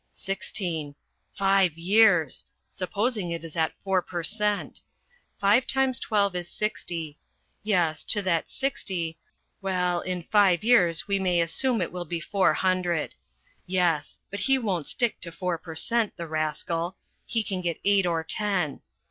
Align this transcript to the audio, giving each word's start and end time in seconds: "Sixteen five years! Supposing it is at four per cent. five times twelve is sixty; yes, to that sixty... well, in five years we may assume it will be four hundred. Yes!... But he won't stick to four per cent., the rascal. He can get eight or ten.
"Sixteen 0.29 0.95
five 1.35 1.77
years! 1.77 2.43
Supposing 2.71 3.29
it 3.29 3.45
is 3.45 3.55
at 3.55 3.79
four 3.83 4.01
per 4.01 4.23
cent. 4.23 4.81
five 5.39 5.67
times 5.67 5.99
twelve 5.99 6.35
is 6.35 6.49
sixty; 6.49 7.19
yes, 7.61 8.03
to 8.05 8.23
that 8.23 8.49
sixty... 8.49 9.19
well, 9.61 10.01
in 10.01 10.23
five 10.23 10.63
years 10.63 11.07
we 11.07 11.19
may 11.19 11.39
assume 11.39 11.81
it 11.81 11.91
will 11.91 12.05
be 12.05 12.19
four 12.19 12.55
hundred. 12.55 13.13
Yes!... 13.67 14.21
But 14.31 14.39
he 14.39 14.57
won't 14.57 14.87
stick 14.87 15.21
to 15.21 15.31
four 15.31 15.59
per 15.59 15.75
cent., 15.75 16.17
the 16.17 16.25
rascal. 16.25 16.97
He 17.23 17.43
can 17.43 17.61
get 17.61 17.79
eight 17.85 18.07
or 18.07 18.23
ten. 18.23 18.81